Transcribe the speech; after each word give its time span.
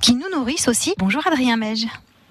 qui 0.00 0.14
nous 0.14 0.28
nourrissent 0.32 0.68
aussi. 0.68 0.94
Bonjour 0.98 1.26
Adrien 1.26 1.56
Mège. 1.56 1.86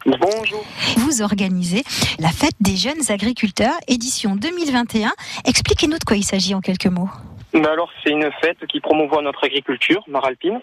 Bonjour. 0.06 0.64
Vous 0.98 1.22
organisez 1.22 1.84
la 2.20 2.30
fête 2.30 2.56
des 2.62 2.78
jeunes 2.78 3.10
agriculteurs, 3.10 3.74
édition 3.88 4.36
2021. 4.36 5.12
Expliquez-nous 5.46 5.98
de 5.98 6.04
quoi 6.06 6.16
il 6.16 6.24
s'agit 6.24 6.56
en 6.56 6.62
quelques 6.62 6.88
mots. 6.88 7.10
Ben 7.54 7.66
alors, 7.66 7.90
c'est 8.04 8.12
une 8.12 8.30
fête 8.42 8.66
qui 8.68 8.80
promouvoit 8.80 9.22
notre 9.22 9.44
agriculture 9.44 10.04
maralpine, 10.08 10.62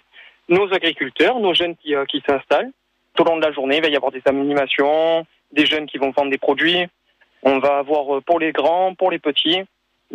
nos 0.48 0.72
agriculteurs, 0.72 1.40
nos 1.40 1.52
jeunes 1.52 1.76
qui, 1.76 1.94
euh, 1.94 2.04
qui 2.06 2.22
s'installent. 2.26 2.70
Tout 3.14 3.22
au 3.22 3.26
long 3.26 3.36
de 3.36 3.44
la 3.44 3.52
journée, 3.52 3.76
il 3.76 3.82
va 3.82 3.88
y 3.88 3.96
avoir 3.96 4.12
des 4.12 4.22
animations, 4.26 5.26
des 5.52 5.66
jeunes 5.66 5.86
qui 5.86 5.98
vont 5.98 6.10
vendre 6.10 6.30
des 6.30 6.38
produits. 6.38 6.86
On 7.42 7.58
va 7.58 7.78
avoir 7.78 8.16
euh, 8.16 8.20
pour 8.20 8.38
les 8.38 8.52
grands, 8.52 8.94
pour 8.94 9.10
les 9.10 9.18
petits. 9.18 9.62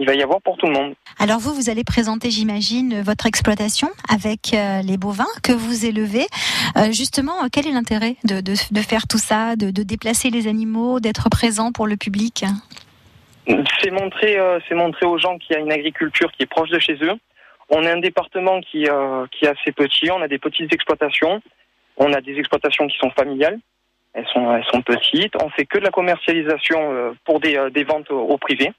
Il 0.01 0.07
va 0.07 0.15
y 0.15 0.23
avoir 0.23 0.41
pour 0.41 0.55
tout 0.55 0.65
le 0.65 0.71
monde. 0.71 0.93
Alors 1.19 1.39
vous, 1.39 1.53
vous 1.53 1.69
allez 1.69 1.83
présenter, 1.83 2.31
j'imagine, 2.31 3.01
votre 3.01 3.25
exploitation 3.25 3.89
avec 4.09 4.53
euh, 4.53 4.81
les 4.81 4.97
bovins 4.97 5.27
que 5.43 5.51
vous 5.51 5.85
élevez. 5.85 6.25
Euh, 6.77 6.93
justement, 6.93 7.33
quel 7.51 7.67
est 7.67 7.73
l'intérêt 7.73 8.15
de, 8.23 8.39
de, 8.39 8.53
de, 8.71 8.79
faire 8.79 9.07
tout 9.07 9.17
ça, 9.17 9.57
de, 9.57 9.71
de 9.71 9.83
déplacer 9.83 10.29
les 10.29 10.47
animaux, 10.47 11.01
d'être 11.01 11.29
présent 11.29 11.73
pour 11.73 11.85
le 11.85 11.97
public? 11.97 12.45
C'est 13.81 13.91
montrer, 13.91 14.39
euh, 14.39 14.59
montrer 14.71 15.05
aux 15.05 15.17
gens 15.17 15.37
qu'il 15.37 15.53
y 15.53 15.59
a 15.59 15.59
une 15.59 15.71
agriculture 15.71 16.31
qui 16.31 16.43
est 16.43 16.49
proche 16.49 16.69
de 16.69 16.79
chez 16.79 16.97
eux. 17.01 17.19
On 17.69 17.83
est 17.83 17.91
un 17.91 17.99
département 17.99 18.61
qui, 18.61 18.87
euh, 18.87 19.25
qui 19.31 19.45
est 19.45 19.49
assez 19.49 19.73
petit. 19.73 20.09
On 20.11 20.21
a 20.21 20.29
des 20.29 20.39
petites 20.39 20.73
exploitations. 20.73 21.41
On 21.97 22.13
a 22.13 22.21
des 22.21 22.37
exploitations 22.39 22.87
qui 22.87 22.97
sont 22.97 23.11
familiales. 23.11 23.59
Elles 24.13 24.27
sont, 24.33 24.55
elles 24.55 24.65
sont 24.71 24.81
petites. 24.81 25.35
On 25.43 25.49
fait 25.49 25.65
que 25.65 25.77
de 25.77 25.83
la 25.83 25.91
commercialisation 25.91 26.79
euh, 26.79 27.11
pour 27.25 27.41
des, 27.41 27.57
euh, 27.57 27.69
des 27.69 27.83
ventes 27.83 28.09
au 28.11 28.37
privé. 28.37 28.71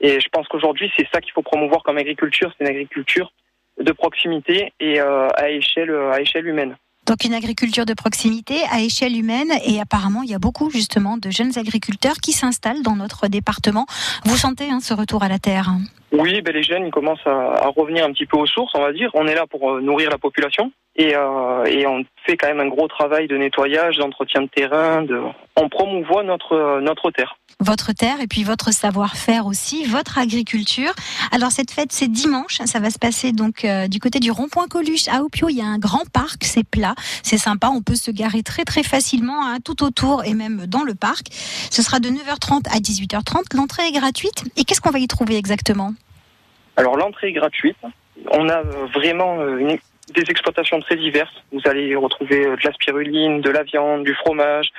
Et 0.00 0.20
je 0.20 0.28
pense 0.30 0.48
qu'aujourd'hui, 0.48 0.90
c'est 0.96 1.06
ça 1.12 1.20
qu'il 1.20 1.32
faut 1.32 1.42
promouvoir 1.42 1.82
comme 1.82 1.98
agriculture. 1.98 2.52
C'est 2.56 2.64
une 2.64 2.70
agriculture 2.70 3.32
de 3.78 3.92
proximité 3.92 4.72
et 4.80 5.00
euh, 5.00 5.28
à 5.36 5.50
échelle, 5.50 5.94
à 6.12 6.20
échelle 6.20 6.46
humaine. 6.46 6.76
Donc 7.06 7.24
une 7.24 7.34
agriculture 7.34 7.86
de 7.86 7.94
proximité 7.94 8.56
à 8.70 8.82
échelle 8.82 9.16
humaine 9.16 9.50
et 9.66 9.80
apparemment 9.80 10.22
il 10.22 10.30
y 10.30 10.34
a 10.34 10.38
beaucoup 10.38 10.70
justement 10.70 11.16
de 11.16 11.30
jeunes 11.30 11.58
agriculteurs 11.58 12.16
qui 12.22 12.32
s'installent 12.32 12.82
dans 12.82 12.94
notre 12.94 13.26
département. 13.26 13.86
Vous 14.24 14.36
sentez 14.36 14.70
hein, 14.70 14.78
ce 14.80 14.94
retour 14.94 15.24
à 15.24 15.28
la 15.28 15.38
terre? 15.38 15.70
Oui, 16.12 16.40
ben 16.42 16.54
les 16.54 16.62
jeunes 16.62 16.86
ils 16.86 16.92
commencent 16.92 17.26
à, 17.26 17.64
à, 17.64 17.68
revenir 17.68 18.04
un 18.04 18.12
petit 18.12 18.26
peu 18.26 18.36
aux 18.36 18.46
sources, 18.46 18.72
on 18.74 18.82
va 18.82 18.92
dire. 18.92 19.10
On 19.14 19.26
est 19.26 19.34
là 19.34 19.46
pour 19.48 19.72
euh, 19.72 19.80
nourrir 19.80 20.10
la 20.10 20.18
population 20.18 20.70
et, 20.94 21.16
euh, 21.16 21.64
et 21.64 21.86
on 21.86 22.04
fait 22.26 22.36
quand 22.36 22.48
même 22.48 22.60
un 22.60 22.68
gros 22.68 22.86
travail 22.86 23.26
de 23.26 23.36
nettoyage, 23.36 23.96
d'entretien 23.96 24.42
de 24.42 24.48
terrain. 24.48 25.02
De... 25.02 25.20
On 25.56 25.68
promouvoit 25.68 26.22
notre 26.22 26.80
notre 26.80 27.10
terre 27.10 27.38
votre 27.60 27.92
terre 27.92 28.20
et 28.20 28.26
puis 28.26 28.42
votre 28.42 28.72
savoir-faire 28.72 29.46
aussi, 29.46 29.84
votre 29.84 30.18
agriculture. 30.18 30.92
Alors 31.32 31.50
cette 31.50 31.70
fête 31.70 31.92
c'est 31.92 32.10
dimanche, 32.10 32.58
ça 32.64 32.80
va 32.80 32.90
se 32.90 32.98
passer 32.98 33.32
donc 33.32 33.64
euh, 33.64 33.88
du 33.88 34.00
côté 34.00 34.18
du 34.18 34.30
rond-point 34.30 34.66
Coluche 34.68 35.08
à 35.08 35.22
Opio, 35.22 35.48
il 35.48 35.56
y 35.56 35.62
a 35.62 35.66
un 35.66 35.78
grand 35.78 36.08
parc, 36.10 36.44
c'est 36.44 36.64
plat, 36.64 36.94
c'est 37.22 37.38
sympa, 37.38 37.68
on 37.68 37.82
peut 37.82 37.94
se 37.94 38.10
garer 38.10 38.42
très 38.42 38.64
très 38.64 38.82
facilement 38.82 39.46
hein, 39.46 39.58
tout 39.64 39.84
autour 39.84 40.24
et 40.24 40.34
même 40.34 40.66
dans 40.66 40.82
le 40.82 40.94
parc. 40.94 41.26
Ce 41.70 41.82
sera 41.82 42.00
de 42.00 42.08
9h30 42.08 42.68
à 42.68 42.78
18h30, 42.78 43.56
l'entrée 43.56 43.86
est 43.88 43.92
gratuite 43.92 44.44
et 44.56 44.64
qu'est-ce 44.64 44.80
qu'on 44.80 44.90
va 44.90 44.98
y 44.98 45.06
trouver 45.06 45.36
exactement? 45.36 45.94
Alors 46.76 46.96
l'entrée 46.96 47.28
est 47.28 47.32
gratuite. 47.32 47.76
On 48.32 48.48
a 48.48 48.62
vraiment 48.94 49.40
euh, 49.40 49.76
des 50.14 50.30
exploitations 50.30 50.80
très 50.80 50.96
diverses. 50.96 51.34
Vous 51.52 51.60
allez 51.64 51.94
retrouver 51.94 52.46
euh, 52.46 52.56
de 52.56 52.62
la 52.64 52.72
spiruline, 52.72 53.40
de 53.40 53.50
la 53.50 53.62
viande, 53.62 54.04
du 54.04 54.14
fromage, 54.14 54.70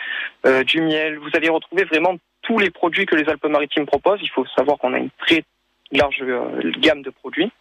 euh, 0.46 0.64
du 0.64 0.82
miel. 0.82 1.18
Vous 1.18 1.30
allez 1.34 1.50
retrouver 1.50 1.84
vraiment 1.86 2.16
tous 2.42 2.58
les 2.58 2.70
produits 2.70 3.06
que 3.06 3.16
les 3.16 3.30
Alpes-Maritimes 3.30 3.86
proposent. 3.86 4.20
Il 4.22 4.30
faut 4.30 4.46
savoir 4.58 4.78
qu'on 4.78 4.94
a 4.94 4.98
une 4.98 5.10
très 5.20 5.44
large 5.92 6.22
euh, 6.22 6.72
gamme 6.80 7.02
de 7.02 7.10
produits. 7.10 7.52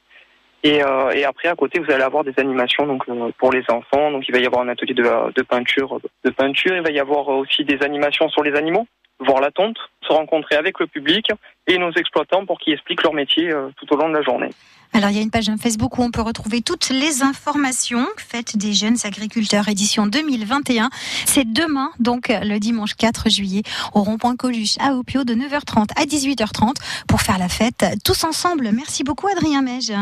Et, 0.62 0.82
euh, 0.84 1.10
et, 1.12 1.24
après, 1.24 1.48
à 1.48 1.54
côté, 1.54 1.78
vous 1.78 1.90
allez 1.90 2.02
avoir 2.02 2.22
des 2.22 2.34
animations 2.36 2.86
donc 2.86 3.08
euh, 3.08 3.30
pour 3.38 3.50
les 3.50 3.62
enfants. 3.70 4.10
Donc, 4.10 4.28
il 4.28 4.32
va 4.32 4.40
y 4.40 4.46
avoir 4.46 4.62
un 4.62 4.68
atelier 4.68 4.94
de 4.94 5.42
peinture, 5.42 6.00
de 6.24 6.30
peinture. 6.30 6.76
Il 6.76 6.82
va 6.82 6.90
y 6.90 7.00
avoir 7.00 7.28
aussi 7.28 7.64
des 7.64 7.82
animations 7.82 8.28
sur 8.28 8.42
les 8.42 8.54
animaux, 8.54 8.86
voir 9.20 9.40
la 9.40 9.50
tonte, 9.50 9.76
se 10.06 10.12
rencontrer 10.12 10.56
avec 10.56 10.80
le 10.80 10.86
public 10.86 11.30
et 11.66 11.78
nos 11.78 11.92
exploitants 11.92 12.46
pour 12.46 12.58
qu'ils 12.58 12.74
expliquent 12.74 13.02
leur 13.02 13.14
métier 13.14 13.52
tout 13.76 13.92
au 13.92 13.96
long 13.96 14.08
de 14.08 14.14
la 14.14 14.22
journée. 14.22 14.50
Alors, 14.92 15.10
il 15.10 15.16
y 15.16 15.20
a 15.20 15.22
une 15.22 15.30
page 15.30 15.46
Facebook 15.62 15.98
où 15.98 16.02
on 16.02 16.10
peut 16.10 16.20
retrouver 16.20 16.62
toutes 16.62 16.90
les 16.90 17.22
informations. 17.22 18.06
Fête 18.16 18.56
des 18.56 18.72
jeunes 18.72 18.96
agriculteurs, 19.04 19.68
édition 19.68 20.06
2021. 20.06 20.90
C'est 21.26 21.50
demain, 21.50 21.92
donc 22.00 22.28
le 22.28 22.58
dimanche 22.58 22.94
4 22.94 23.30
juillet, 23.30 23.62
au 23.94 24.02
rond-point 24.02 24.34
Coluche 24.34 24.76
à 24.80 24.94
Opio 24.94 25.22
de 25.22 25.34
9h30 25.34 25.90
à 25.96 26.04
18h30 26.06 26.74
pour 27.06 27.20
faire 27.20 27.38
la 27.38 27.48
fête 27.48 27.84
tous 28.04 28.24
ensemble. 28.24 28.70
Merci 28.72 29.04
beaucoup, 29.04 29.28
Adrien 29.28 29.62
Mège. 29.62 29.92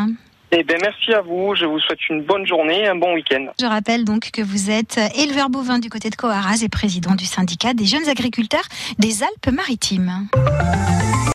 Eh 0.51 0.63
bien, 0.63 0.77
merci 0.81 1.13
à 1.13 1.21
vous. 1.21 1.55
Je 1.55 1.67
vous 1.67 1.79
souhaite 1.79 2.09
une 2.09 2.23
bonne 2.23 2.47
journée, 2.47 2.87
un 2.87 2.97
bon 2.97 3.15
week-end. 3.15 3.47
Je 3.61 3.67
rappelle 3.67 4.05
donc 4.05 4.31
que 4.33 4.43
vous 4.43 4.71
êtes 4.71 4.99
éleveur 5.17 5.51
bovin 5.51 5.79
du 5.79 5.91
côté 5.91 6.11
de 6.11 6.17
Coaraz 6.17 6.63
et 6.63 6.69
président 6.69 7.15
du 7.15 7.27
syndicat 7.27 7.75
des 7.75 7.85
jeunes 7.85 8.09
agriculteurs 8.09 8.65
des 8.99 9.23
Alpes-Maritimes. 9.23 10.29